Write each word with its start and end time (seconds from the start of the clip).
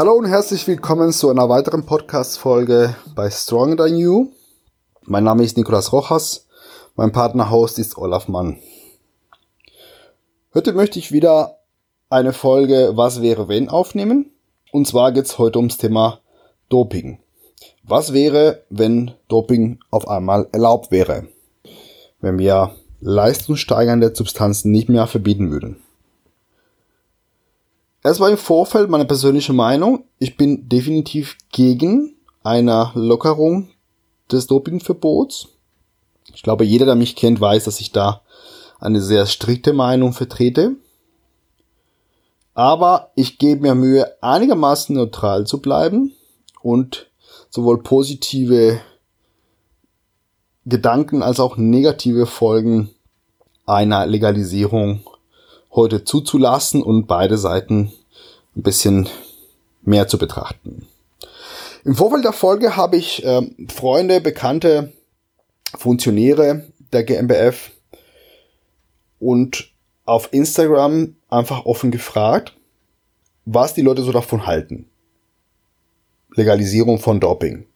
Hallo 0.00 0.14
und 0.14 0.24
herzlich 0.24 0.66
willkommen 0.66 1.12
zu 1.12 1.28
einer 1.28 1.50
weiteren 1.50 1.84
Podcast-Folge 1.84 2.96
bei 3.14 3.30
Stronger 3.30 3.76
Than 3.76 3.98
You. 3.98 4.30
Mein 5.02 5.24
Name 5.24 5.44
ist 5.44 5.58
Nicolas 5.58 5.92
Rojas. 5.92 6.46
Mein 6.96 7.12
Partner-Host 7.12 7.78
ist 7.78 7.98
Olaf 7.98 8.26
Mann. 8.26 8.56
Heute 10.54 10.72
möchte 10.72 10.98
ich 10.98 11.12
wieder 11.12 11.58
eine 12.08 12.32
Folge 12.32 12.92
Was 12.94 13.20
wäre 13.20 13.48
wenn 13.48 13.68
aufnehmen. 13.68 14.30
Und 14.72 14.88
zwar 14.88 15.12
geht 15.12 15.26
es 15.26 15.36
heute 15.36 15.58
ums 15.58 15.76
Thema 15.76 16.20
Doping. 16.70 17.18
Was 17.82 18.14
wäre, 18.14 18.62
wenn 18.70 19.10
Doping 19.28 19.80
auf 19.90 20.08
einmal 20.08 20.48
erlaubt 20.52 20.90
wäre? 20.90 21.28
Wenn 22.22 22.38
wir 22.38 22.70
leistungssteigernde 23.00 24.14
Substanzen 24.16 24.72
nicht 24.72 24.88
mehr 24.88 25.06
verbieten 25.06 25.50
würden. 25.50 25.82
Erstmal 28.02 28.30
im 28.30 28.38
Vorfeld 28.38 28.88
meine 28.88 29.04
persönliche 29.04 29.52
Meinung. 29.52 30.04
Ich 30.18 30.36
bin 30.38 30.68
definitiv 30.68 31.36
gegen 31.52 32.14
eine 32.42 32.90
Lockerung 32.94 33.68
des 34.32 34.46
Dopingverbots. 34.46 35.48
Ich 36.34 36.42
glaube, 36.42 36.64
jeder, 36.64 36.86
der 36.86 36.94
mich 36.94 37.14
kennt, 37.14 37.40
weiß, 37.40 37.64
dass 37.64 37.80
ich 37.80 37.92
da 37.92 38.22
eine 38.78 39.02
sehr 39.02 39.26
strikte 39.26 39.74
Meinung 39.74 40.14
vertrete. 40.14 40.76
Aber 42.54 43.10
ich 43.16 43.38
gebe 43.38 43.62
mir 43.62 43.74
Mühe, 43.74 44.16
einigermaßen 44.22 44.96
neutral 44.96 45.46
zu 45.46 45.60
bleiben 45.60 46.14
und 46.62 47.10
sowohl 47.50 47.82
positive 47.82 48.80
Gedanken 50.64 51.22
als 51.22 51.38
auch 51.38 51.58
negative 51.58 52.24
Folgen 52.26 52.90
einer 53.66 54.06
Legalisierung 54.06 55.04
heute 55.72 56.04
zuzulassen 56.04 56.82
und 56.82 57.06
beide 57.06 57.38
Seiten 57.38 57.92
ein 58.56 58.62
bisschen 58.62 59.08
mehr 59.82 60.08
zu 60.08 60.18
betrachten. 60.18 60.86
Im 61.84 61.94
Vorfeld 61.94 62.24
der 62.24 62.32
Folge 62.32 62.76
habe 62.76 62.96
ich 62.96 63.24
äh, 63.24 63.42
Freunde, 63.68 64.20
Bekannte, 64.20 64.92
Funktionäre 65.76 66.64
der 66.92 67.04
GmbF 67.04 67.70
und 69.18 69.70
auf 70.04 70.28
Instagram 70.32 71.16
einfach 71.28 71.64
offen 71.64 71.90
gefragt, 71.90 72.54
was 73.44 73.74
die 73.74 73.82
Leute 73.82 74.02
so 74.02 74.12
davon 74.12 74.46
halten. 74.46 74.86
Legalisierung 76.34 76.98
von 76.98 77.20
Doping. 77.20 77.66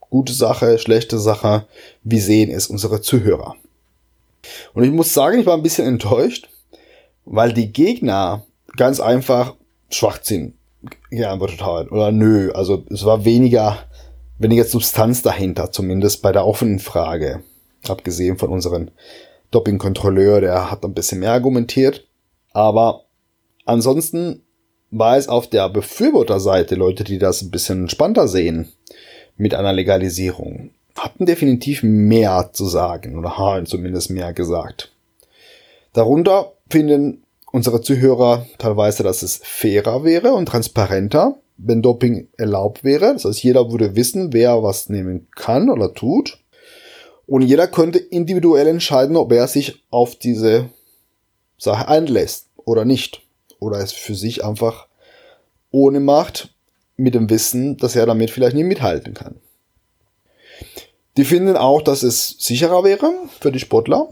Gute 0.00 0.32
Sache, 0.32 0.78
schlechte 0.78 1.18
Sache, 1.18 1.66
wie 2.02 2.20
sehen 2.20 2.50
es 2.50 2.68
unsere 2.68 3.00
Zuhörer? 3.00 3.56
Und 4.72 4.84
ich 4.84 4.90
muss 4.90 5.12
sagen, 5.12 5.40
ich 5.40 5.46
war 5.46 5.54
ein 5.54 5.62
bisschen 5.62 5.86
enttäuscht, 5.86 6.48
weil 7.24 7.52
die 7.52 7.72
Gegner 7.72 8.46
ganz 8.76 9.00
einfach 9.00 9.54
Schwachsinn 9.90 10.54
geantwortet 11.10 11.62
haben. 11.62 11.88
Oder 11.88 12.12
nö, 12.12 12.52
also 12.52 12.84
es 12.90 13.04
war 13.04 13.24
weniger, 13.24 13.78
weniger 14.38 14.64
Substanz 14.64 15.22
dahinter, 15.22 15.72
zumindest 15.72 16.22
bei 16.22 16.32
der 16.32 16.46
offenen 16.46 16.78
Frage. 16.78 17.42
Abgesehen 17.88 18.38
von 18.38 18.50
unserem 18.50 18.90
Doping-Kontrolleur, 19.50 20.40
der 20.40 20.70
hat 20.70 20.84
ein 20.84 20.94
bisschen 20.94 21.20
mehr 21.20 21.32
argumentiert. 21.32 22.06
Aber 22.52 23.04
ansonsten 23.64 24.42
war 24.90 25.16
es 25.16 25.28
auf 25.28 25.48
der 25.48 25.68
Befürworterseite 25.68 26.74
Leute, 26.74 27.04
die 27.04 27.18
das 27.18 27.42
ein 27.42 27.50
bisschen 27.50 27.82
entspannter 27.82 28.28
sehen 28.28 28.72
mit 29.36 29.54
einer 29.54 29.72
Legalisierung, 29.72 30.70
hatten 30.96 31.26
definitiv 31.26 31.82
mehr 31.82 32.50
zu 32.52 32.66
sagen 32.66 33.18
oder 33.18 33.38
haben 33.38 33.66
zumindest 33.66 34.10
mehr 34.10 34.32
gesagt. 34.32 34.92
Darunter 35.92 36.52
finden 36.68 37.22
unsere 37.52 37.80
Zuhörer 37.80 38.46
teilweise, 38.58 39.02
dass 39.02 39.22
es 39.22 39.40
fairer 39.42 40.04
wäre 40.04 40.32
und 40.32 40.46
transparenter, 40.46 41.36
wenn 41.56 41.82
Doping 41.82 42.28
erlaubt 42.36 42.84
wäre. 42.84 43.12
Das 43.12 43.24
heißt, 43.24 43.42
jeder 43.42 43.70
würde 43.70 43.96
wissen, 43.96 44.32
wer 44.32 44.62
was 44.62 44.88
nehmen 44.88 45.28
kann 45.34 45.70
oder 45.70 45.94
tut. 45.94 46.38
Und 47.26 47.42
jeder 47.42 47.66
könnte 47.66 47.98
individuell 47.98 48.66
entscheiden, 48.66 49.16
ob 49.16 49.32
er 49.32 49.48
sich 49.48 49.84
auf 49.90 50.16
diese 50.16 50.70
Sache 51.58 51.88
einlässt 51.88 52.48
oder 52.56 52.84
nicht. 52.84 53.22
Oder 53.60 53.78
es 53.78 53.92
für 53.92 54.14
sich 54.14 54.44
einfach 54.44 54.86
ohne 55.70 56.00
macht, 56.00 56.54
mit 56.96 57.14
dem 57.14 57.30
Wissen, 57.30 57.76
dass 57.76 57.96
er 57.96 58.06
damit 58.06 58.30
vielleicht 58.30 58.56
nicht 58.56 58.64
mithalten 58.64 59.14
kann. 59.14 59.36
Die 61.16 61.24
finden 61.24 61.56
auch, 61.56 61.82
dass 61.82 62.02
es 62.02 62.36
sicherer 62.38 62.84
wäre 62.84 63.12
für 63.40 63.52
die 63.52 63.60
Sportler, 63.60 64.08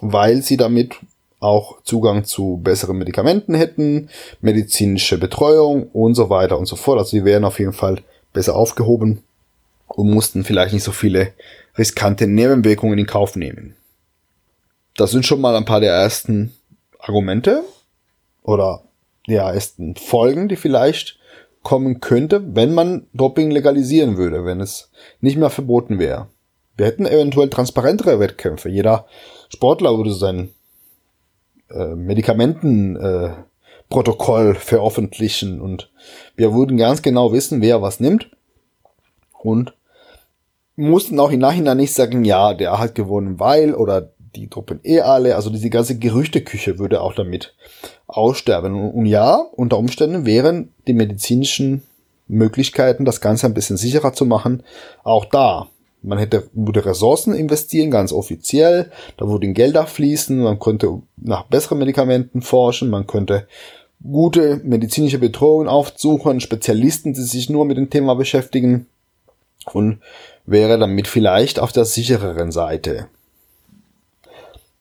weil 0.00 0.42
sie 0.42 0.56
damit 0.56 0.96
auch 1.40 1.82
Zugang 1.82 2.24
zu 2.24 2.60
besseren 2.62 2.98
Medikamenten 2.98 3.54
hätten, 3.54 4.10
medizinische 4.40 5.18
Betreuung 5.18 5.88
und 5.88 6.14
so 6.14 6.30
weiter 6.30 6.58
und 6.58 6.66
so 6.66 6.76
fort. 6.76 6.98
Also 6.98 7.10
sie 7.10 7.24
wären 7.24 7.44
auf 7.44 7.58
jeden 7.58 7.72
Fall 7.72 8.02
besser 8.32 8.54
aufgehoben 8.54 9.22
und 9.88 10.10
mussten 10.10 10.44
vielleicht 10.44 10.74
nicht 10.74 10.84
so 10.84 10.92
viele 10.92 11.32
riskante 11.76 12.26
Nebenwirkungen 12.26 12.98
in 12.98 13.06
Kauf 13.06 13.36
nehmen. 13.36 13.74
Das 14.96 15.10
sind 15.10 15.24
schon 15.24 15.40
mal 15.40 15.56
ein 15.56 15.64
paar 15.64 15.80
der 15.80 15.94
ersten 15.94 16.54
Argumente 16.98 17.64
oder 18.42 18.82
der 19.26 19.44
ersten 19.44 19.96
Folgen, 19.96 20.48
die 20.48 20.56
vielleicht 20.56 21.18
kommen 21.62 22.00
könnte, 22.00 22.54
wenn 22.54 22.74
man 22.74 23.06
Doping 23.12 23.50
legalisieren 23.50 24.16
würde, 24.16 24.44
wenn 24.44 24.60
es 24.60 24.90
nicht 25.20 25.36
mehr 25.36 25.50
verboten 25.50 25.98
wäre. 25.98 26.28
Wir 26.76 26.86
hätten 26.86 27.06
eventuell 27.06 27.50
transparentere 27.50 28.18
Wettkämpfe. 28.18 28.68
Jeder 28.68 29.06
Sportler 29.48 29.96
würde 29.96 30.12
sein 30.12 30.50
äh, 31.70 31.94
Medikamentenprotokoll 31.94 34.50
äh, 34.50 34.54
veröffentlichen 34.54 35.60
und 35.60 35.90
wir 36.36 36.54
würden 36.54 36.76
ganz 36.76 37.02
genau 37.02 37.32
wissen, 37.32 37.62
wer 37.62 37.82
was 37.82 38.00
nimmt 38.00 38.30
und 39.42 39.74
mussten 40.76 41.18
auch 41.20 41.30
im 41.30 41.40
Nachhinein 41.40 41.76
nicht 41.76 41.92
sagen, 41.92 42.24
ja, 42.24 42.54
der 42.54 42.78
hat 42.78 42.94
gewonnen, 42.94 43.38
weil 43.38 43.74
oder 43.74 44.12
die 44.36 44.48
Truppen 44.48 44.80
eh 44.84 45.00
alle, 45.00 45.36
also 45.36 45.50
diese 45.50 45.70
ganze 45.70 45.98
Gerüchteküche 45.98 46.78
würde 46.78 47.00
auch 47.00 47.14
damit 47.14 47.54
aussterben. 48.06 48.90
Und 48.90 49.06
ja, 49.06 49.34
unter 49.34 49.78
Umständen 49.78 50.24
wären 50.24 50.72
die 50.86 50.92
medizinischen 50.92 51.82
Möglichkeiten, 52.28 53.04
das 53.04 53.20
Ganze 53.20 53.46
ein 53.46 53.54
bisschen 53.54 53.76
sicherer 53.76 54.12
zu 54.12 54.24
machen, 54.24 54.62
auch 55.02 55.24
da. 55.24 55.68
Man 56.02 56.18
hätte, 56.18 56.48
würde 56.52 56.84
Ressourcen 56.84 57.34
investieren, 57.34 57.90
ganz 57.90 58.12
offiziell. 58.12 58.90
Da 59.16 59.28
würden 59.28 59.54
Gelder 59.54 59.86
fließen. 59.86 60.38
Man 60.38 60.58
könnte 60.58 61.02
nach 61.16 61.44
besseren 61.44 61.78
Medikamenten 61.78 62.42
forschen. 62.42 62.88
Man 62.88 63.06
könnte 63.06 63.46
gute 64.02 64.60
medizinische 64.64 65.18
Betreuung 65.18 65.68
aufsuchen, 65.68 66.40
Spezialisten, 66.40 67.12
die 67.12 67.22
sich 67.22 67.50
nur 67.50 67.66
mit 67.66 67.76
dem 67.76 67.90
Thema 67.90 68.14
beschäftigen 68.14 68.86
und 69.72 70.00
wäre 70.46 70.78
damit 70.78 71.06
vielleicht 71.06 71.60
auf 71.60 71.72
der 71.72 71.84
sichereren 71.84 72.50
Seite. 72.50 73.08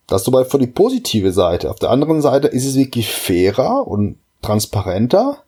Das 0.07 0.23
soweit 0.23 0.47
für 0.49 0.57
die 0.57 0.67
positive 0.67 1.31
Seite. 1.31 1.69
Auf 1.69 1.79
der 1.79 1.91
anderen 1.91 2.21
Seite 2.21 2.47
ist 2.47 2.65
es 2.65 2.75
wirklich 2.75 3.13
fairer 3.13 3.85
und 3.87 4.17
transparenter 4.41 5.43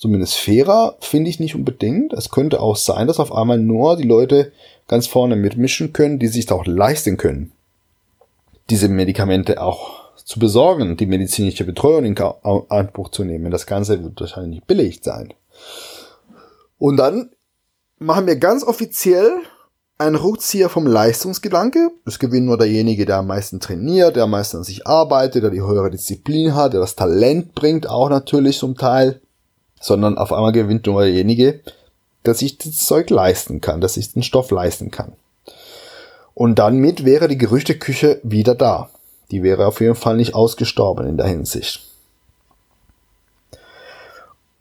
zumindest 0.00 0.36
fairer 0.38 0.96
finde 1.00 1.28
ich 1.28 1.38
nicht 1.38 1.54
unbedingt. 1.54 2.14
Es 2.14 2.30
könnte 2.30 2.60
auch 2.60 2.76
sein, 2.76 3.06
dass 3.06 3.20
auf 3.20 3.32
einmal 3.34 3.58
nur 3.58 3.96
die 3.98 4.08
Leute 4.08 4.50
ganz 4.88 5.06
vorne 5.06 5.36
mitmischen 5.36 5.92
können, 5.92 6.18
die 6.18 6.26
sich 6.26 6.50
auch 6.50 6.66
leisten 6.66 7.18
können, 7.18 7.52
diese 8.70 8.88
Medikamente 8.88 9.62
auch 9.62 10.00
zu 10.16 10.38
besorgen, 10.38 10.96
die 10.96 11.06
medizinische 11.06 11.64
Betreuung 11.64 12.04
in 12.04 12.18
Anspruch 12.18 13.10
zu 13.10 13.24
nehmen. 13.24 13.50
Das 13.50 13.66
Ganze 13.66 14.02
wird 14.02 14.20
wahrscheinlich 14.20 14.60
nicht 14.60 14.66
billig 14.66 15.00
sein. 15.02 15.34
Und 16.78 16.96
dann 16.96 17.30
machen 17.98 18.26
wir 18.26 18.36
ganz 18.36 18.64
offiziell 18.64 19.30
einen 19.98 20.16
Rückzieher 20.16 20.70
vom 20.70 20.86
Leistungsgedanke. 20.86 21.90
Es 22.06 22.18
gewinnt 22.18 22.46
nur 22.46 22.56
derjenige, 22.56 23.04
der 23.04 23.18
am 23.18 23.26
meisten 23.26 23.60
trainiert, 23.60 24.16
der 24.16 24.24
am 24.24 24.30
meisten 24.30 24.58
an 24.58 24.64
sich 24.64 24.86
arbeitet, 24.86 25.42
der 25.42 25.50
die 25.50 25.60
höhere 25.60 25.90
Disziplin 25.90 26.54
hat, 26.54 26.72
der 26.72 26.80
das 26.80 26.96
Talent 26.96 27.54
bringt, 27.54 27.86
auch 27.86 28.08
natürlich 28.08 28.56
zum 28.56 28.76
Teil 28.76 29.20
sondern 29.80 30.18
auf 30.18 30.32
einmal 30.32 30.52
gewinnt 30.52 30.86
nur 30.86 31.02
derjenige, 31.02 31.60
der 32.24 32.34
sich 32.34 32.58
das 32.58 32.76
Zeug 32.76 33.10
leisten 33.10 33.60
kann, 33.60 33.80
der 33.80 33.88
sich 33.88 34.12
den 34.12 34.22
Stoff 34.22 34.50
leisten 34.50 34.90
kann. 34.90 35.12
Und 36.34 36.58
damit 36.58 37.04
wäre 37.04 37.28
die 37.28 37.38
Gerüchteküche 37.38 38.20
wieder 38.22 38.54
da. 38.54 38.90
Die 39.30 39.42
wäre 39.42 39.66
auf 39.66 39.80
jeden 39.80 39.94
Fall 39.94 40.16
nicht 40.16 40.34
ausgestorben 40.34 41.06
in 41.06 41.16
der 41.16 41.26
Hinsicht. 41.26 41.86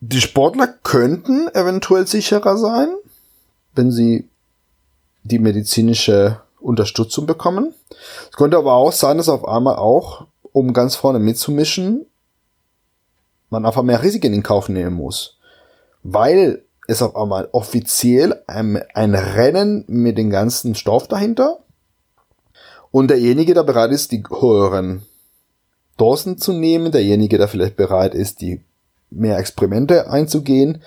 Die 0.01 0.21
Sportler 0.21 0.67
könnten 0.83 1.49
eventuell 1.49 2.07
sicherer 2.07 2.57
sein, 2.57 2.89
wenn 3.75 3.91
sie 3.91 4.29
die 5.23 5.39
medizinische 5.39 6.39
Unterstützung 6.61 7.25
bekommen. 7.25 7.73
Es 8.29 8.37
könnte 8.37 8.57
aber 8.57 8.73
auch 8.73 8.93
sein, 8.93 9.17
dass 9.17 9.27
auf 9.27 9.45
einmal 9.45 9.75
auch, 9.75 10.25
um 10.53 10.73
ganz 10.73 10.95
vorne 10.95 11.19
mitzumischen, 11.19 12.05
man 13.49 13.65
einfach 13.65 13.83
mehr 13.83 14.03
Risiken 14.03 14.33
in 14.33 14.43
Kauf 14.43 14.69
nehmen 14.69 14.95
muss. 14.95 15.37
Weil 16.03 16.63
es 16.87 17.01
auf 17.01 17.15
einmal 17.15 17.49
offiziell 17.51 18.41
ein, 18.47 18.81
ein 18.93 19.13
Rennen 19.13 19.85
mit 19.87 20.17
dem 20.17 20.29
ganzen 20.29 20.75
Stoff 20.75 21.07
dahinter 21.07 21.59
und 22.91 23.09
derjenige, 23.09 23.53
der 23.53 23.63
bereit 23.63 23.91
ist, 23.91 24.11
die 24.11 24.23
höheren 24.23 25.03
Dosen 25.97 26.37
zu 26.37 26.53
nehmen, 26.53 26.91
derjenige, 26.91 27.37
der 27.37 27.47
vielleicht 27.47 27.75
bereit 27.75 28.15
ist, 28.15 28.41
die 28.41 28.61
mehr 29.11 29.37
Experimente 29.37 30.09
einzugehen, 30.09 30.81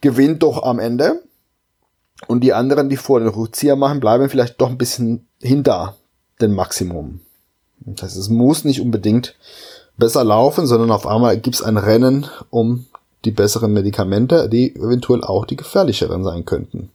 gewinnt 0.00 0.42
doch 0.42 0.62
am 0.62 0.78
Ende. 0.78 1.22
Und 2.26 2.40
die 2.40 2.52
anderen, 2.52 2.88
die 2.88 2.96
vor 2.96 3.20
den 3.20 3.28
Rückzieher 3.28 3.76
machen, 3.76 4.00
bleiben 4.00 4.28
vielleicht 4.28 4.60
doch 4.60 4.70
ein 4.70 4.78
bisschen 4.78 5.26
hinter 5.40 5.96
dem 6.40 6.54
Maximum. 6.54 7.20
Das 7.80 8.02
heißt, 8.02 8.16
es 8.16 8.28
muss 8.28 8.64
nicht 8.64 8.80
unbedingt 8.80 9.36
besser 9.98 10.24
laufen, 10.24 10.66
sondern 10.66 10.90
auf 10.90 11.06
einmal 11.06 11.38
gibt 11.38 11.56
es 11.56 11.62
ein 11.62 11.76
Rennen 11.76 12.26
um 12.50 12.86
die 13.24 13.32
besseren 13.32 13.72
Medikamente, 13.72 14.48
die 14.48 14.74
eventuell 14.74 15.22
auch 15.22 15.44
die 15.44 15.56
gefährlicheren 15.56 16.24
sein 16.24 16.44
könnten. 16.44 16.90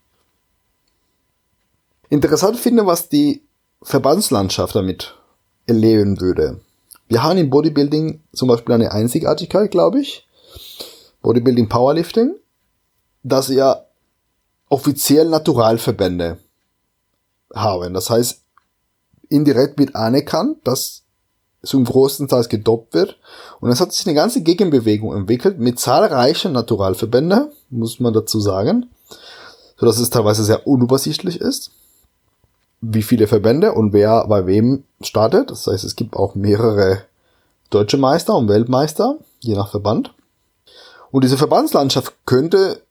Interessant 2.09 2.57
finde, 2.57 2.85
was 2.85 3.09
die 3.09 3.43
Verbandslandschaft 3.81 4.75
damit 4.75 5.15
erleben 5.67 6.21
würde. 6.21 6.61
Wir 7.09 7.23
haben 7.23 7.37
im 7.37 7.49
Bodybuilding 7.49 8.21
zum 8.33 8.47
Beispiel 8.47 8.73
eine 8.73 8.91
Einzigartigkeit, 8.91 9.69
glaube 9.69 9.99
ich. 9.99 10.25
Bodybuilding 11.21 11.69
Powerlifting, 11.69 12.35
dass 13.23 13.49
ja 13.49 13.83
offiziell 14.69 15.27
Naturalverbände 15.29 16.37
haben. 17.53 17.93
Das 17.93 18.09
heißt, 18.09 18.41
indirekt 19.29 19.77
wird 19.77 19.95
anerkannt, 19.95 20.57
dass 20.63 21.02
zum 21.63 21.85
großen 21.85 22.27
Teil 22.27 22.43
gedopt 22.45 22.93
wird. 22.93 23.17
Und 23.59 23.71
es 23.71 23.79
hat 23.79 23.93
sich 23.93 24.05
eine 24.05 24.15
ganze 24.15 24.41
Gegenbewegung 24.41 25.15
entwickelt 25.15 25.59
mit 25.59 25.79
zahlreichen 25.79 26.51
Naturalverbänden, 26.51 27.47
muss 27.69 27.99
man 27.99 28.13
dazu 28.13 28.39
sagen, 28.39 28.87
so 29.77 29.85
dass 29.85 29.97
es 29.97 30.09
teilweise 30.09 30.43
sehr 30.43 30.67
unübersichtlich 30.67 31.39
ist, 31.39 31.71
wie 32.81 33.01
viele 33.01 33.27
Verbände 33.27 33.73
und 33.73 33.93
wer 33.93 34.27
bei 34.27 34.45
wem 34.45 34.83
startet. 35.01 35.51
Das 35.51 35.65
heißt, 35.65 35.85
es 35.85 35.95
gibt 35.95 36.15
auch 36.15 36.35
mehrere 36.35 37.03
deutsche 37.69 37.97
Meister 37.97 38.35
und 38.35 38.49
Weltmeister, 38.49 39.17
je 39.39 39.55
nach 39.55 39.71
Verband. 39.71 40.13
Und 41.11 41.23
diese 41.23 41.37
Verbandslandschaft 41.37 42.13
könnte 42.25 42.81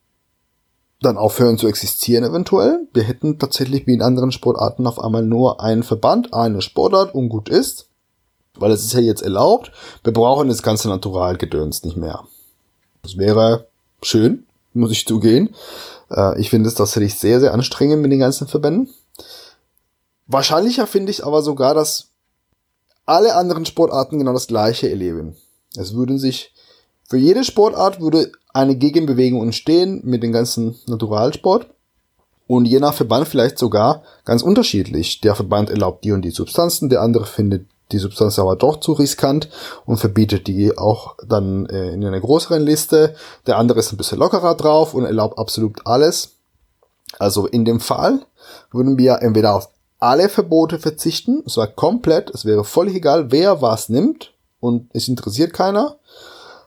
dann 1.03 1.19
aufhören 1.19 1.59
zu 1.59 1.67
existieren 1.67 2.25
eventuell. 2.25 2.87
Wir 2.95 3.03
hätten 3.03 3.39
tatsächlich 3.39 3.87
wie 3.87 3.95
in 3.95 4.03
anderen 4.03 4.33
Sportarten 4.33 4.87
auf 4.87 4.99
einmal 4.99 5.25
nur 5.25 5.61
einen 5.61 5.83
Verband, 5.83 6.33
eine 6.33 6.63
Sportart 6.63 7.15
und 7.15 7.29
gut 7.29 7.49
ist. 7.49 7.89
Weil 8.55 8.71
es 8.71 8.85
ist 8.85 8.93
ja 8.93 9.01
jetzt 9.01 9.23
erlaubt. 9.23 9.73
Wir 10.05 10.13
brauchen 10.13 10.49
das 10.49 10.63
ganze 10.63 10.89
Naturalgedöns 10.89 11.85
nicht 11.85 11.97
mehr. 11.97 12.25
Das 13.03 13.17
wäre 13.17 13.67
schön, 14.03 14.47
muss 14.75 14.93
ich 14.93 15.07
zugehen. 15.07 15.55
Äh, 16.11 16.41
ich 16.41 16.51
finde 16.51 16.69
es 16.69 16.75
tatsächlich 16.75 17.15
sehr, 17.19 17.41
sehr 17.41 17.55
anstrengend 17.55 18.03
mit 18.03 18.13
den 18.13 18.21
ganzen 18.21 18.47
Verbänden. 18.47 18.89
Wahrscheinlicher 20.27 20.87
finde 20.87 21.11
ich 21.11 21.25
aber 21.25 21.43
sogar, 21.43 21.75
dass 21.75 22.09
alle 23.07 23.35
anderen 23.35 23.67
Sportarten 23.67 24.19
genau 24.19 24.33
das 24.33 24.47
gleiche 24.47 24.89
erleben. 24.89 25.37
Es 25.77 25.95
würden 25.95 26.19
sich, 26.19 26.53
für 27.09 27.17
jede 27.17 27.45
Sportart 27.45 28.01
würde 28.01 28.33
eine 28.53 28.77
Gegenbewegung 28.77 29.43
entstehen 29.43 30.01
mit 30.05 30.23
dem 30.23 30.33
ganzen 30.33 30.79
Naturalsport. 30.87 31.67
Und 32.47 32.67
je 32.67 32.81
nach 32.81 32.95
Verband 32.95 33.29
vielleicht 33.29 33.59
sogar 33.59 34.03
ganz 34.25 34.43
unterschiedlich. 34.43 35.21
Der 35.21 35.35
Verband 35.35 35.71
erlaubt 35.71 36.05
die 36.05 36.13
und 36.13 36.23
die 36.23 36.31
Substanzen, 36.31 36.91
der 36.91 37.01
andere 37.01 37.25
findet 37.25 37.67
die 37.93 37.99
Substanz 37.99 38.39
aber 38.39 38.57
doch 38.57 38.81
zu 38.81 38.93
riskant 38.93 39.49
und 39.87 39.99
verbietet 39.99 40.47
die 40.47 40.77
auch 40.77 41.17
dann 41.27 41.67
äh, 41.67 41.93
in 41.93 42.05
einer 42.05 42.21
größeren 42.21 42.63
Liste. 42.63 43.15
Der 43.47 43.59
andere 43.59 43.81
ist 43.81 43.93
ein 43.93 43.97
bisschen 43.97 44.19
lockerer 44.19 44.55
drauf 44.55 44.95
und 44.95 45.05
erlaubt 45.05 45.39
absolut 45.39 45.87
alles. 45.87 46.37
Also 47.19 47.47
in 47.47 47.65
dem 47.65 47.81
Fall 47.81 48.21
würden 48.71 48.99
wir 48.99 49.21
entweder 49.21 49.55
auf 49.55 49.69
alle 49.99 50.29
Verbote 50.29 50.79
verzichten, 50.81 51.45
es 51.47 51.57
war 51.57 51.69
komplett, 51.69 52.31
es 52.31 52.45
wäre 52.45 52.65
völlig 52.65 52.97
egal, 52.97 53.31
wer 53.31 53.63
was 53.63 53.89
nimmt 53.89 54.33
und 54.59 54.91
es 54.93 55.07
interessiert 55.07 55.53
keiner. 55.53 55.97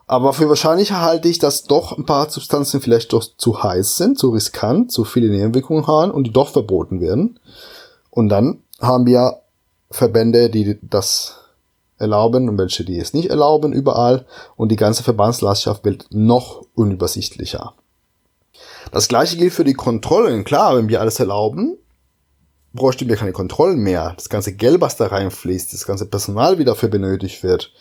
Aber 0.07 0.33
für 0.33 0.47
wahrscheinlicher 0.47 1.01
halte 1.01 1.27
ich, 1.27 1.39
dass 1.39 1.63
doch 1.63 1.97
ein 1.97 2.05
paar 2.05 2.29
Substanzen 2.29 2.79
vielleicht 2.79 3.11
doch 3.11 3.23
zu 3.37 3.63
heiß 3.63 3.97
sind, 3.97 4.19
zu 4.19 4.29
riskant, 4.29 4.91
zu 4.91 5.03
viele 5.03 5.29
Nebenwirkungen 5.29 5.87
haben 5.87 6.11
und 6.11 6.25
die 6.25 6.31
doch 6.31 6.49
verboten 6.49 7.01
werden. 7.01 7.39
Und 8.11 8.29
dann 8.29 8.61
haben 8.79 9.05
wir 9.05 9.41
Verbände, 9.91 10.49
die 10.49 10.77
das 10.81 11.39
erlauben 11.97 12.49
und 12.49 12.57
welche, 12.57 12.83
die 12.83 12.99
es 12.99 13.13
nicht 13.13 13.29
erlauben 13.29 13.73
überall. 13.73 14.25
Und 14.55 14.71
die 14.71 14.75
ganze 14.75 15.03
Verbandslandschaft 15.03 15.85
wird 15.85 16.07
noch 16.11 16.65
unübersichtlicher. 16.75 17.73
Das 18.91 19.07
gleiche 19.07 19.37
gilt 19.37 19.53
für 19.53 19.63
die 19.63 19.73
Kontrollen. 19.73 20.43
Klar, 20.43 20.77
wenn 20.77 20.89
wir 20.89 21.01
alles 21.01 21.19
erlauben, 21.19 21.77
bräuchten 22.75 23.07
wir 23.09 23.15
keine 23.15 23.31
Kontrollen 23.31 23.79
mehr. 23.79 24.13
Das 24.15 24.29
ganze 24.29 24.53
Geld, 24.53 24.81
was 24.81 24.97
da 24.97 25.07
reinfließt, 25.07 25.73
das 25.73 25.85
ganze 25.85 26.05
Personal, 26.05 26.57
wie 26.57 26.65
dafür 26.65 26.89
benötigt 26.89 27.41
wird, 27.43 27.71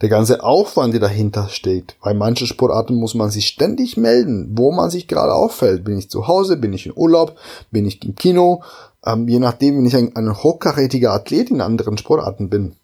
der 0.00 0.08
ganze 0.08 0.44
Aufwand, 0.44 0.92
der 0.92 1.00
dahinter 1.00 1.48
steht. 1.48 1.96
Bei 2.02 2.14
manchen 2.14 2.46
Sportarten 2.46 2.94
muss 2.94 3.14
man 3.14 3.30
sich 3.30 3.46
ständig 3.46 3.96
melden, 3.96 4.52
wo 4.56 4.70
man 4.70 4.90
sich 4.90 5.08
gerade 5.08 5.32
auffällt. 5.32 5.84
Bin 5.84 5.98
ich 5.98 6.10
zu 6.10 6.28
Hause, 6.28 6.56
bin 6.56 6.72
ich 6.72 6.86
in 6.86 6.92
Urlaub, 6.94 7.36
bin 7.70 7.86
ich 7.86 8.04
im 8.04 8.14
Kino, 8.14 8.62
ähm, 9.04 9.26
je 9.28 9.38
nachdem, 9.38 9.78
wenn 9.78 9.86
ich 9.86 9.96
ein, 9.96 10.14
ein 10.14 10.42
hochkarätiger 10.42 11.12
Athlet 11.12 11.50
in 11.50 11.60
anderen 11.60 11.98
Sportarten 11.98 12.48
bin, 12.48 12.76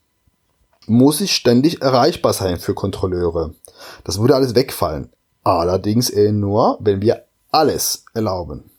muss 0.86 1.20
ich 1.20 1.34
ständig 1.34 1.82
erreichbar 1.82 2.32
sein 2.32 2.58
für 2.58 2.74
Kontrolleure. 2.74 3.54
Das 4.04 4.20
würde 4.20 4.34
alles 4.34 4.54
wegfallen. 4.54 5.10
Allerdings 5.44 6.10
eher 6.10 6.32
nur, 6.32 6.78
wenn 6.80 7.00
wir 7.00 7.24
alles 7.50 8.04
erlauben. 8.14 8.70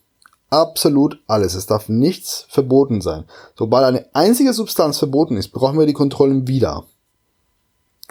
Absolut 0.50 1.20
alles. 1.28 1.54
Es 1.54 1.68
darf 1.68 1.90
nichts 1.90 2.46
verboten 2.50 3.02
sein. 3.02 3.26
Sobald 3.58 3.86
eine 3.86 4.06
einzige 4.14 4.54
Substanz 4.54 4.98
verboten 4.98 5.38
ist, 5.38 5.50
brauchen 5.50 5.78
wir 5.78 5.86
die 5.86 5.94
Kontrollen 5.94 6.48
wieder. 6.48 6.86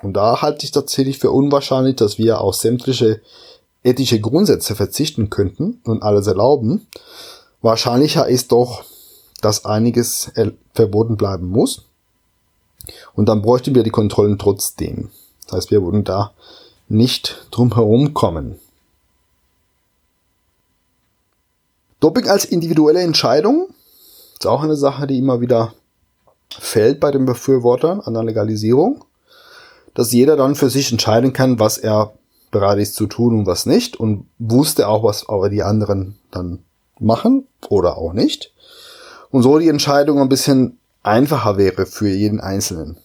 Und 0.03 0.15
da 0.15 0.41
halte 0.41 0.65
ich 0.65 0.71
tatsächlich 0.71 1.19
für 1.19 1.33
unwahrscheinlich, 1.33 1.97
dass 1.97 2.19
wir 2.19 2.41
auf 2.41 2.55
sämtliche 2.55 3.21
ethische 3.83 4.21
Grundsätze 4.21 4.77
verzichten 4.77 5.31
könnten 5.31 5.81
und 5.85 6.03
alles 6.03 6.27
erlauben. 6.27 6.87
Wahrscheinlicher 7.63 8.29
ist 8.29 8.53
doch, 8.53 8.85
dass 9.41 9.65
einiges 9.65 10.31
verboten 10.75 11.17
bleiben 11.17 11.49
muss. 11.49 11.85
Und 13.15 13.29
dann 13.29 13.43
bräuchten 13.43 13.75
wir 13.75 13.83
die 13.83 13.91
Kontrollen 13.91 14.39
trotzdem. 14.39 15.11
Das 15.47 15.57
heißt, 15.57 15.71
wir 15.71 15.83
würden 15.83 16.05
da 16.05 16.33
nicht 16.89 17.47
drum 17.51 17.75
herum 17.75 18.15
kommen. 18.15 18.59
Doping 22.01 22.29
als 22.29 22.45
individuelle 22.45 23.01
Entscheidung 23.01 23.69
ist 24.35 24.47
auch 24.47 24.63
eine 24.63 24.77
Sache, 24.77 25.07
die 25.07 25.19
immer 25.19 25.41
wieder 25.41 25.75
fällt 26.51 27.01
bei 27.01 27.11
den 27.11 27.25
Befürwortern 27.25 28.01
an 28.01 28.15
der 28.15 28.23
Legalisierung, 28.23 29.05
dass 29.95 30.13
jeder 30.13 30.37
dann 30.37 30.55
für 30.55 30.71
sich 30.71 30.93
entscheiden 30.93 31.33
kann, 31.33 31.59
was 31.59 31.79
er 31.79 32.13
bereit 32.51 32.79
ist 32.79 32.95
zu 32.95 33.07
tun 33.07 33.41
und 33.41 33.47
was 33.47 33.67
nicht 33.67 33.97
und 33.97 34.27
wusste 34.39 34.89
auch, 34.89 35.03
was 35.03 35.29
aber 35.29 35.51
die 35.51 35.63
anderen 35.63 36.19
dann 36.31 36.61
machen 36.99 37.47
oder 37.69 37.99
auch 37.99 38.13
nicht 38.13 38.53
und 39.31 39.43
so 39.43 39.59
die 39.59 39.69
Entscheidung 39.69 40.21
ein 40.21 40.29
bisschen 40.29 40.79
einfacher 41.03 41.59
wäre 41.59 41.87
für 41.87 42.09
jeden 42.09 42.41
Einzelnen. 42.41 42.97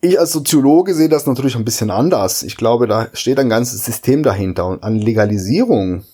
Ich 0.00 0.18
als 0.18 0.32
Soziologe 0.32 0.94
sehe 0.94 1.08
das 1.08 1.26
natürlich 1.26 1.56
ein 1.56 1.64
bisschen 1.64 1.90
anders. 1.90 2.42
Ich 2.42 2.56
glaube, 2.56 2.86
da 2.86 3.08
steht 3.14 3.38
ein 3.38 3.48
ganzes 3.48 3.84
System 3.84 4.22
dahinter 4.22 4.66
und 4.66 4.82
an 4.82 4.98
Legalisierung 4.98 6.04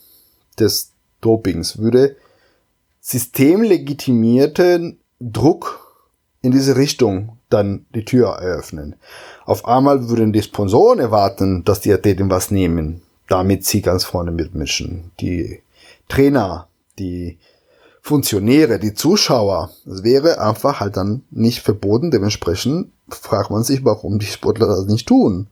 des 0.58 0.92
Dopings 1.20 1.78
würde 1.78 2.16
systemlegitimierten 3.00 4.98
Druck 5.20 5.80
in 6.42 6.52
diese 6.52 6.76
Richtung 6.76 7.38
dann 7.48 7.86
die 7.94 8.04
Tür 8.04 8.28
eröffnen. 8.30 8.94
Auf 9.44 9.66
einmal 9.66 10.08
würden 10.08 10.32
die 10.32 10.42
Sponsoren 10.42 11.00
erwarten, 11.00 11.64
dass 11.64 11.80
die 11.80 11.92
Athleten 11.92 12.30
was 12.30 12.50
nehmen, 12.50 13.02
damit 13.28 13.66
sie 13.66 13.82
ganz 13.82 14.04
vorne 14.04 14.30
mitmischen. 14.30 15.10
Die 15.20 15.60
Trainer, 16.08 16.68
die 16.98 17.38
Funktionäre, 18.02 18.78
die 18.78 18.94
Zuschauer, 18.94 19.70
das 19.84 20.02
wäre 20.02 20.40
einfach 20.40 20.80
halt 20.80 20.96
dann 20.96 21.22
nicht 21.30 21.60
verboten. 21.60 22.10
Dementsprechend 22.10 22.90
fragt 23.08 23.50
man 23.50 23.62
sich, 23.62 23.84
warum 23.84 24.18
die 24.18 24.26
Sportler 24.26 24.66
das 24.66 24.86
nicht 24.86 25.06
tun. 25.06 25.48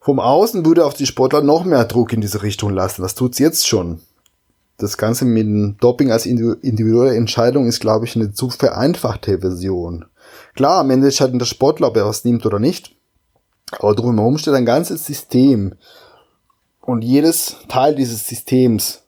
Vom 0.00 0.18
Außen 0.18 0.64
würde 0.64 0.86
auf 0.86 0.94
die 0.94 1.06
Sportler 1.06 1.42
noch 1.42 1.64
mehr 1.64 1.84
Druck 1.84 2.12
in 2.12 2.22
diese 2.22 2.42
Richtung 2.42 2.70
lassen. 2.70 3.02
Das 3.02 3.14
tut's 3.14 3.38
jetzt 3.38 3.68
schon. 3.68 4.00
Das 4.80 4.96
Ganze 4.96 5.26
mit 5.26 5.46
dem 5.46 5.76
Doping 5.78 6.10
als 6.10 6.24
individuelle 6.24 7.14
Entscheidung 7.14 7.66
ist, 7.66 7.80
glaube 7.80 8.06
ich, 8.06 8.16
eine 8.16 8.32
zu 8.32 8.48
vereinfachte 8.48 9.40
Version. 9.40 10.06
Klar, 10.54 10.80
am 10.80 10.90
Ende 10.90 11.08
entscheidet 11.08 11.38
der 11.38 11.44
Sportler, 11.44 11.88
ob 11.88 11.96
er 11.96 12.06
was 12.06 12.24
nimmt 12.24 12.46
oder 12.46 12.58
nicht. 12.58 12.96
Aber 13.72 13.94
drumherum 13.94 14.38
steht 14.38 14.54
ein 14.54 14.64
ganzes 14.64 15.04
System. 15.04 15.74
Und 16.80 17.02
jedes 17.02 17.56
Teil 17.68 17.94
dieses 17.94 18.26
Systems 18.26 19.02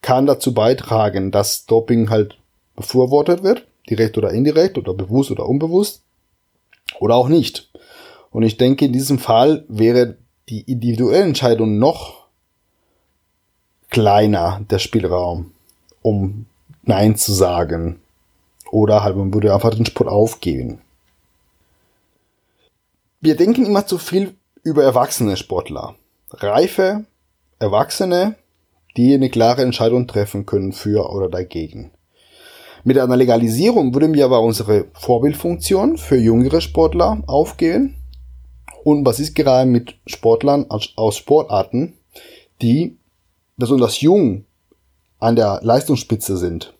kann 0.00 0.26
dazu 0.26 0.54
beitragen, 0.54 1.32
dass 1.32 1.66
Doping 1.66 2.08
halt 2.08 2.38
befürwortet 2.76 3.42
wird, 3.42 3.66
direkt 3.90 4.16
oder 4.16 4.30
indirekt 4.30 4.78
oder 4.78 4.94
bewusst 4.94 5.32
oder 5.32 5.48
unbewusst 5.48 6.02
oder 7.00 7.16
auch 7.16 7.28
nicht. 7.28 7.72
Und 8.30 8.44
ich 8.44 8.58
denke, 8.58 8.84
in 8.84 8.92
diesem 8.92 9.18
Fall 9.18 9.64
wäre 9.68 10.18
die 10.48 10.60
individuelle 10.60 11.24
Entscheidung 11.24 11.78
noch 11.78 12.25
kleiner, 13.90 14.60
der 14.70 14.78
Spielraum, 14.78 15.52
um 16.02 16.46
Nein 16.82 17.16
zu 17.16 17.32
sagen. 17.32 18.00
Oder 18.70 19.02
halt, 19.02 19.16
man 19.16 19.32
würde 19.32 19.52
einfach 19.54 19.74
den 19.74 19.86
Sport 19.86 20.08
aufgeben. 20.08 20.80
Wir 23.20 23.36
denken 23.36 23.64
immer 23.64 23.86
zu 23.86 23.98
viel 23.98 24.34
über 24.62 24.84
erwachsene 24.84 25.36
Sportler. 25.36 25.94
Reife, 26.30 27.04
Erwachsene, 27.58 28.36
die 28.96 29.14
eine 29.14 29.30
klare 29.30 29.62
Entscheidung 29.62 30.06
treffen 30.06 30.46
können 30.46 30.72
für 30.72 31.10
oder 31.10 31.28
dagegen. 31.28 31.90
Mit 32.84 32.98
einer 32.98 33.16
Legalisierung 33.16 33.94
würde 33.94 34.08
mir 34.08 34.26
aber 34.26 34.40
unsere 34.40 34.86
Vorbildfunktion 34.94 35.98
für 35.98 36.16
jüngere 36.16 36.60
Sportler 36.60 37.22
aufgehen. 37.26 37.96
Und 38.84 39.04
was 39.04 39.18
ist 39.18 39.34
gerade 39.34 39.68
mit 39.68 39.96
Sportlern 40.06 40.66
aus 40.70 41.16
Sportarten, 41.16 41.94
die 42.62 42.96
besonders 43.56 44.00
jung 44.00 44.44
an 45.18 45.36
der 45.36 45.60
Leistungsspitze 45.62 46.36
sind? 46.36 46.74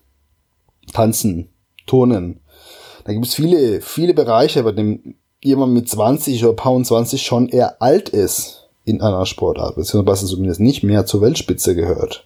Tanzen, 0.93 1.49
Turnen. 1.85 2.39
Da 3.05 3.13
gibt 3.13 3.25
es 3.25 3.35
viele, 3.35 3.81
viele 3.81 4.13
Bereiche, 4.13 4.63
bei 4.63 4.71
denen 4.71 5.15
jemand 5.41 5.73
mit 5.73 5.89
20 5.89 6.43
oder 6.43 6.53
paar 6.53 6.81
20 6.81 7.21
schon 7.21 7.49
eher 7.49 7.81
alt 7.81 8.09
ist 8.09 8.69
in 8.85 9.01
einer 9.01 9.25
Sportart, 9.25 9.75
beziehungsweise 9.75 10.25
zumindest 10.25 10.59
nicht 10.59 10.83
mehr 10.83 11.05
zur 11.05 11.21
Weltspitze 11.21 11.75
gehört. 11.75 12.25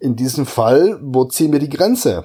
In 0.00 0.16
diesem 0.16 0.46
Fall, 0.46 0.98
wo 1.02 1.24
ziehen 1.24 1.52
wir 1.52 1.60
die 1.60 1.68
Grenze? 1.68 2.24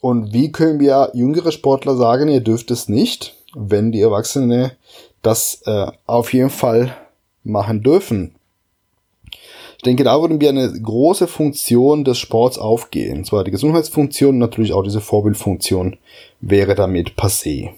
Und 0.00 0.32
wie 0.32 0.52
können 0.52 0.80
wir 0.80 1.10
jüngere 1.14 1.50
Sportler 1.50 1.96
sagen, 1.96 2.28
ihr 2.28 2.42
dürft 2.42 2.70
es 2.70 2.88
nicht, 2.88 3.34
wenn 3.54 3.92
die 3.92 4.02
Erwachsene 4.02 4.72
das 5.22 5.62
äh, 5.64 5.86
auf 6.06 6.32
jeden 6.34 6.50
Fall 6.50 6.94
machen 7.42 7.82
dürfen? 7.82 8.34
Ich 9.76 9.82
denke, 9.82 10.04
da 10.04 10.20
würden 10.20 10.40
wir 10.40 10.48
eine 10.48 10.72
große 10.72 11.26
Funktion 11.26 12.04
des 12.04 12.18
Sports 12.18 12.58
aufgehen. 12.58 13.18
Und 13.18 13.26
zwar 13.26 13.44
die 13.44 13.50
Gesundheitsfunktion, 13.50 14.38
natürlich 14.38 14.72
auch 14.72 14.82
diese 14.82 15.00
Vorbildfunktion 15.00 15.96
wäre 16.40 16.74
damit 16.74 17.12
passé. 17.12 17.70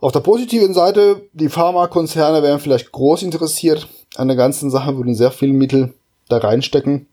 Auf 0.00 0.12
der 0.12 0.20
positiven 0.20 0.74
Seite, 0.74 1.22
die 1.32 1.48
Pharmakonzerne 1.48 2.42
wären 2.42 2.58
vielleicht 2.58 2.90
groß 2.90 3.22
interessiert 3.22 3.88
an 4.16 4.28
der 4.28 4.36
ganzen 4.36 4.70
Sache, 4.70 4.96
würden 4.96 5.14
sehr 5.14 5.30
viel 5.30 5.52
Mittel 5.52 5.94
da 6.28 6.38
reinstecken, 6.38 7.06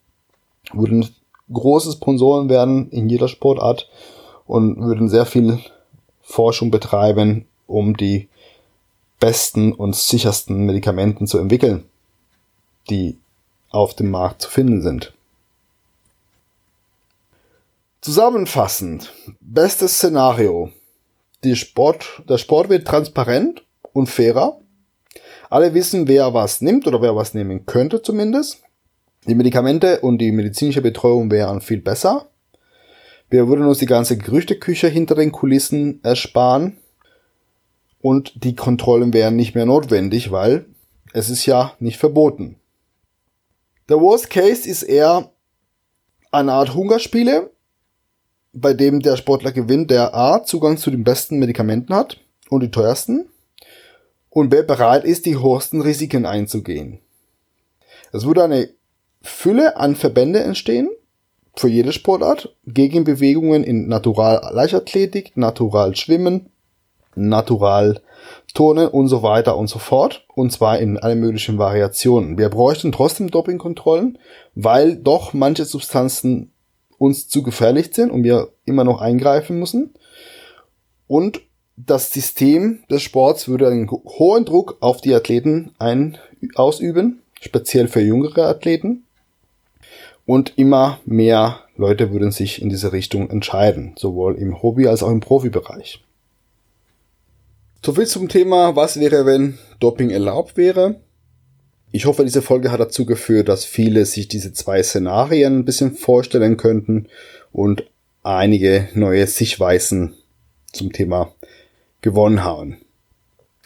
würden 0.74 1.08
große 1.51 1.91
Sponsoren 1.91 2.50
werden 2.50 2.89
in 2.91 3.10
jeder 3.10 3.27
Sportart 3.27 3.89
und 4.48 4.81
würden 4.81 5.10
sehr 5.10 5.25
viel 5.25 5.60
Forschung 6.22 6.72
betreiben, 6.72 7.46
um 7.67 7.98
die 7.98 8.29
besten 9.20 9.74
und 9.74 9.96
sichersten 9.96 10.66
Medikamenten 10.66 11.28
zu 11.28 11.38
entwickeln, 11.38 11.86
die 12.90 13.18
auf 13.70 13.96
dem 13.96 14.10
Markt 14.12 14.42
zu 14.42 14.50
finden 14.50 14.82
sind. 14.82 15.14
Zusammenfassend, 18.02 19.14
bestes 19.42 19.96
Szenario 19.96 20.72
die 21.44 21.56
Sport, 21.56 22.22
der 22.28 22.38
Sport 22.38 22.70
wird 22.70 22.86
transparent 22.86 23.64
und 23.94 24.08
fairer. 24.10 24.60
Alle 25.50 25.74
wissen, 25.74 26.08
wer 26.08 26.34
was 26.34 26.60
nimmt 26.60 26.86
oder 26.86 27.02
wer 27.02 27.16
was 27.16 27.34
nehmen 27.34 27.66
könnte 27.66 28.02
zumindest. 28.02 28.62
Die 29.26 29.36
Medikamente 29.36 30.02
und 30.02 30.18
die 30.18 30.32
medizinische 30.32 30.82
Betreuung 30.82 31.32
wären 31.32 31.62
viel 31.62 31.82
besser. 31.82 32.28
Wir 33.30 33.48
würden 33.48 33.66
uns 33.66 33.78
die 33.78 33.86
ganze 33.86 34.18
Gerüchteküche 34.18 34.88
hinter 34.88 35.16
den 35.16 35.32
Kulissen 35.32 36.04
ersparen. 36.04 36.78
Und 38.01 38.44
die 38.44 38.56
Kontrollen 38.56 39.13
wären 39.13 39.36
nicht 39.36 39.56
mehr 39.56 39.65
notwendig, 39.65 40.32
weil 40.32 40.65
es 41.13 41.29
ist 41.29 41.46
ja 41.46 41.74
nicht 41.79 41.98
verboten. 41.98 42.56
Der 43.89 44.00
Worst 44.00 44.29
Case 44.29 44.70
ist 44.70 44.84
eher 44.84 45.32
eine 46.32 46.53
Art 46.53 46.75
Hungerspiele, 46.75 47.51
bei 48.53 48.74
dem 48.74 49.01
der 49.01 49.18
Sportler 49.18 49.51
gewinnt, 49.51 49.91
der 49.91 50.15
A, 50.15 50.44
Zugang 50.44 50.77
zu 50.77 50.91
den 50.91 51.03
besten 51.03 51.39
Medikamenten 51.39 51.94
hat 51.94 52.18
und 52.50 52.62
die 52.62 52.72
teuersten 52.72 53.29
und 54.29 54.51
wer 54.51 54.63
bereit 54.63 55.03
ist, 55.03 55.25
die 55.25 55.38
höchsten 55.38 55.82
Risiken 55.82 56.25
einzugehen. 56.25 57.00
Es 58.12 58.25
würde 58.25 58.44
eine 58.44 58.70
Fülle 59.22 59.77
an 59.77 59.96
Verbände 59.96 60.39
entstehen, 60.41 60.89
für 61.56 61.68
jede 61.68 61.91
Sportart, 61.91 62.56
Gegenbewegungen 62.65 63.63
in 63.63 63.88
Natural 63.88 64.53
Leichtathletik, 64.53 65.36
Natural 65.36 65.96
Schwimmen, 65.96 66.51
Natural 67.28 68.02
Turnen 68.54 68.88
und 68.88 69.08
so 69.08 69.22
weiter 69.22 69.58
und 69.58 69.68
so 69.68 69.80
fort. 69.80 70.26
Und 70.36 70.52
zwar 70.52 70.80
in 70.80 70.98
allen 70.98 71.20
möglichen 71.20 71.58
Variationen. 71.58 72.38
Wir 72.38 72.50
bräuchten 72.50 72.92
trotzdem 72.92 73.30
Dopingkontrollen, 73.30 74.18
weil 74.56 74.96
doch 74.96 75.34
manche 75.34 75.66
Substanzen 75.66 76.52
uns 76.98 77.28
zu 77.28 77.44
gefährlich 77.44 77.90
sind 77.94 78.12
und 78.12 78.24
wir 78.24 78.50
immer 78.66 78.84
noch 78.84 79.02
eingreifen 79.02 79.60
müssen. 79.60 79.94
Und 81.08 81.42
das 81.78 82.12
System 82.12 82.80
des 82.90 83.02
Sports 83.02 83.48
würde 83.48 83.68
einen 83.68 83.90
hohen 83.90 84.46
Druck 84.46 84.78
auf 84.82 85.00
die 85.02 85.14
Athleten 85.14 85.72
ein, 85.80 86.18
ausüben, 86.56 87.22
speziell 87.40 87.88
für 87.88 88.02
jüngere 88.02 88.48
Athleten. 88.48 89.04
Und 90.26 90.54
immer 90.58 91.00
mehr 91.06 91.62
Leute 91.76 92.12
würden 92.12 92.32
sich 92.32 92.62
in 92.62 92.70
diese 92.70 92.92
Richtung 92.92 93.30
entscheiden, 93.30 93.94
sowohl 93.98 94.36
im 94.36 94.62
Hobby 94.62 94.88
als 94.88 95.02
auch 95.02 95.10
im 95.10 95.22
Profibereich. 95.22 96.04
Soviel 97.84 98.08
zum 98.08 98.28
Thema, 98.28 98.76
was 98.76 99.00
wäre, 99.00 99.26
wenn 99.26 99.58
Doping 99.80 100.10
erlaubt 100.10 100.58
wäre. 100.58 101.00
Ich 101.92 102.06
hoffe, 102.06 102.26
diese 102.26 102.42
Folge 102.42 102.72
hat 102.72 102.82
dazu 102.82 103.06
geführt, 103.06 103.48
dass 103.48 103.64
viele 103.64 104.06
sich 104.06 104.28
diese 104.28 104.52
zwei 104.52 104.84
Szenarien 104.84 105.60
ein 105.60 105.66
bisschen 105.66 105.96
vorstellen 105.96 106.58
könnten 106.58 107.08
und 107.54 107.90
einige 108.22 108.90
neue 108.94 109.26
Sichtweisen 109.28 110.14
zum 110.74 110.92
Thema 110.92 111.34
gewonnen 112.02 112.44
haben. 112.44 112.78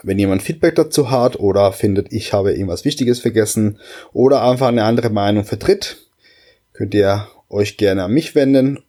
Wenn 0.04 0.20
jemand 0.20 0.44
Feedback 0.44 0.76
dazu 0.76 1.10
hat 1.10 1.40
oder 1.40 1.72
findet, 1.72 2.14
ich 2.14 2.34
habe 2.34 2.52
irgendwas 2.52 2.86
Wichtiges 2.86 3.20
vergessen 3.20 3.80
oder 4.12 4.44
einfach 4.44 4.68
eine 4.68 4.84
andere 4.84 5.10
Meinung 5.10 5.44
vertritt, 5.44 6.08
könnt 6.74 6.94
ihr 6.94 7.28
euch 7.50 7.78
gerne 7.78 8.04
an 8.04 8.14
mich 8.14 8.36
wenden 8.36 8.80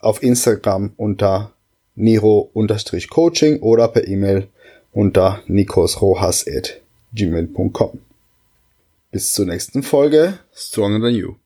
auf 0.00 0.22
Instagram 0.22 0.92
unter 0.96 1.55
nero-coaching 1.96 3.60
oder 3.60 3.88
per 3.88 4.06
E-Mail 4.06 4.46
unter 4.92 5.42
nikosrohas.gmail.com. 5.46 7.98
Bis 9.10 9.32
zur 9.32 9.46
nächsten 9.46 9.82
Folge. 9.82 10.38
Stronger 10.54 11.00
Than 11.00 11.14
You. 11.14 11.36